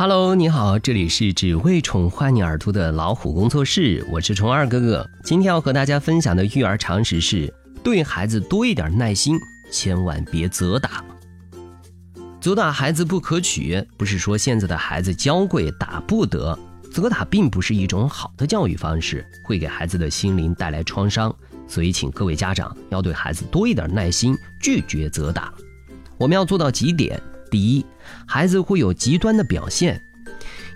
[0.00, 5.06] Hello，你好，这里是只为宠坏你耳朵的老虎工作室，我是虫二哥哥。
[5.22, 7.52] 今天要和大家分享的育儿常识是：
[7.84, 9.38] 对孩子多一点耐心，
[9.70, 11.04] 千万别责打。
[12.40, 16.58] 责打孩子不可取，不是说现在的孩子娇贵打不得。
[16.90, 21.30] 责打并不是一种好的教育方式，会给孩子的心灵带来创伤。
[21.68, 25.52] 所以，请各位家长要对孩子多一点耐心，拒绝责打。
[26.16, 27.20] 我们要做到几点：
[27.50, 27.84] 第一，
[28.26, 30.00] 孩子会有极端的表现，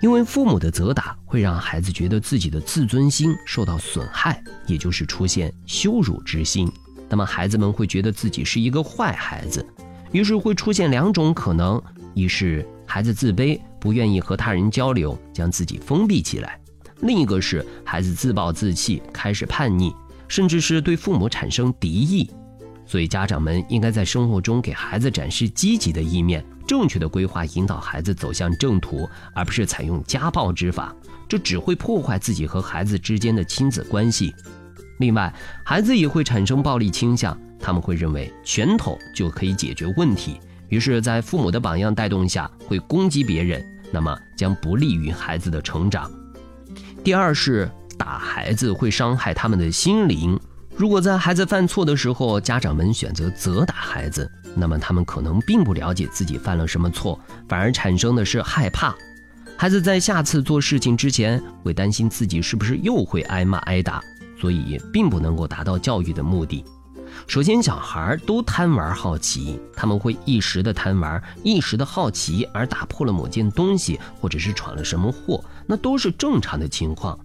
[0.00, 6.70] 因为父母的责打会让孩子觉得自己的自尊心受到损害，也就是出现羞辱之心。
[7.08, 9.66] 那么，孩子们会觉得自己是一个坏孩子，
[10.12, 11.82] 于是会出现两种可能：
[12.14, 16.50] 一是孩子自卑，不愿意和他人交流，将自己封闭起来；
[17.00, 19.92] 另一个是孩子自暴自弃，开始叛逆。
[20.28, 22.30] 甚至是对父母产生敌意，
[22.90, 30.92] 所以家长们应该在生活中给孩子展示积极的一面，正确的规划引导孩子走向正途，而不是采用家暴之法，
[31.28, 34.34] 这只会破坏自己和孩子之间的亲子关系。
[34.98, 35.32] 另外，
[35.64, 46.10] 孩子也会产生暴力倾向，他们会认为拳头就可以解决问题，于是，在父母的榜样带动下会攻击别人，那么将不利于孩子的成长。
[47.04, 47.70] 第二是。
[48.00, 50.40] 打孩子会伤害他们的心灵。
[50.80, 58.94] 如果在孩子犯错的时候，家长们选择责打孩子，那么他们可能并不了解自己犯了什么错，反而产生的是害怕。
[59.58, 64.02] 孩子在下次做事情之前，会担心自己是不是又会挨骂挨打，
[64.40, 66.64] 所以并不能够达到教育的目的。
[67.26, 77.18] 首先，小孩都贪玩好奇，他们会一时的贪玩，一时的好奇而打破了某件东西，或者是闯了什么祸，那都是正常的情况。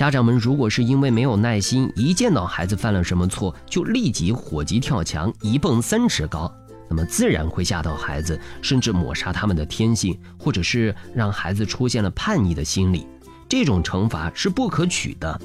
[0.00, 6.50] 家长们如果是因为没有耐心，一见到孩子犯了什么错就立即火急跳墙，一蹦三尺高，
[6.88, 13.06] 那么自然会吓到孩子，甚至抹杀他们的天性，或者是让孩子出现了叛逆的心理。
[13.46, 15.38] 这种惩罚是不可取的。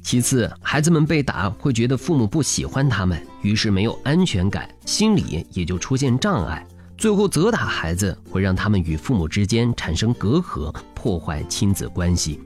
[0.00, 6.66] 其次，孩子们被打会觉得父母不喜欢他们，于是没有安全感，心理也就出现障碍。
[6.96, 12.40] 最后，责打孩子会让他们与父母之间产生隔阂，破坏亲子关系。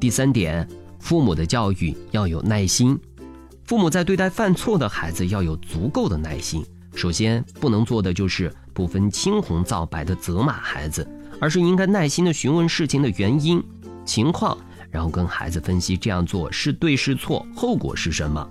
[0.00, 0.68] 第三点。
[1.00, 2.96] 父母的教育要有耐心，
[3.64, 6.64] 父母在对待犯错的孩子要有足够的耐心。
[6.94, 11.06] 首先，不能做的就是不分青红皂白的责骂孩子，
[11.40, 13.62] 而是应该耐心的询问事情的原因、
[14.04, 14.56] 情况，
[14.90, 18.46] 然后跟孩子分析这样做是对是错，后果是什么。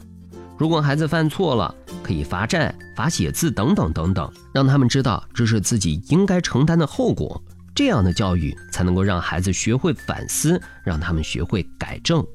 [0.58, 7.42] 如果孩子犯错了，可以罚站、罚写字等等等等，让他们知道这是自己应该承担的后果。
[7.76, 12.26] 这样的教育才能够让孩子学会反思，让他们学会改正。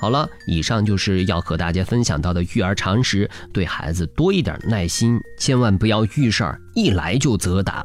[0.00, 7.84] 好了，以上就是要和大家分享到的育儿常识，对孩子多一点耐心，千万不要遇事儿一来就责打。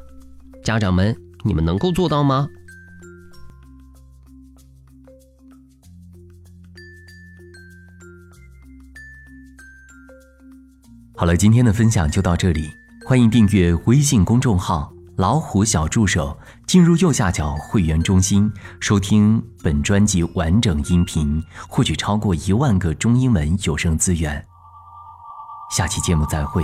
[0.63, 2.47] 家长们，你们能够做到吗？
[11.17, 12.69] 好了，今天的分享就到这里，
[13.05, 14.94] 欢迎订阅微信公众号。
[15.17, 16.37] 老虎小助手，
[16.67, 24.45] 进入右下角会员中心，收听本专辑完整音频，获取超过一万个中英文有声资源。
[25.71, 26.63] 下期节目再会。